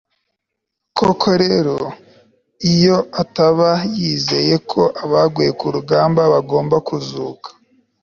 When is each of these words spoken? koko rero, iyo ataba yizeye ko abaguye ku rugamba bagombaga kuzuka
koko 0.97 1.29
rero, 1.43 1.75
iyo 2.73 2.97
ataba 3.21 3.69
yizeye 3.97 4.55
ko 4.71 4.81
abaguye 5.03 5.51
ku 5.59 5.65
rugamba 5.75 6.21
bagombaga 6.33 6.85
kuzuka 6.87 7.49